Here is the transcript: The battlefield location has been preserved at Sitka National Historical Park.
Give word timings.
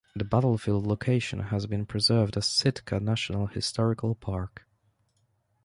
The 0.15 0.23
battlefield 0.23 0.87
location 0.87 1.39
has 1.41 1.67
been 1.67 1.85
preserved 1.85 2.35
at 2.35 2.43
Sitka 2.43 2.99
National 2.99 3.45
Historical 3.45 4.15
Park. 4.15 4.65